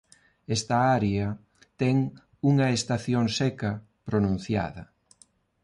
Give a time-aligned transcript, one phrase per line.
[0.57, 1.27] Esta área
[1.79, 1.95] ten
[2.51, 3.71] unha estación seca
[4.07, 4.83] pronunciada.